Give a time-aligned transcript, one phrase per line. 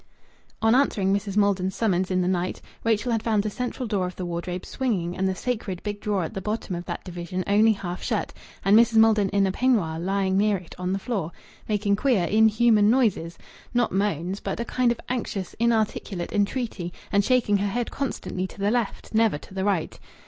[0.63, 1.37] On answering Mrs.
[1.37, 5.15] Maldon's summons in the night, Rachel had found the central door of the wardrobe swinging
[5.15, 8.33] and the sacred big drawer at the bottom of that division only half shut,
[8.65, 8.95] and Mrs.
[8.95, 11.31] Maldon in a peignoir lying near it on the floor,
[11.69, 13.37] making queer inhuman noises,
[13.75, 18.57] not moans, but a kind of anxious, inarticulate entreaty, and shaking her head constantly to
[18.57, 19.99] the left never to the right.